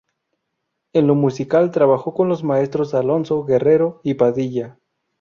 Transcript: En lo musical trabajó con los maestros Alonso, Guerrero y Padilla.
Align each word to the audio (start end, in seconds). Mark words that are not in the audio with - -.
En 0.93 1.05
lo 1.05 1.13
musical 1.13 1.69
trabajó 1.69 2.15
con 2.15 2.27
los 2.27 2.43
maestros 2.43 2.95
Alonso, 2.95 3.45
Guerrero 3.45 3.99
y 4.01 4.15
Padilla. 4.15 4.79